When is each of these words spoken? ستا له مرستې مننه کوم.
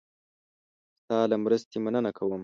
ستا 1.01 1.19
له 1.31 1.35
مرستې 1.43 1.77
مننه 1.85 2.11
کوم. 2.17 2.39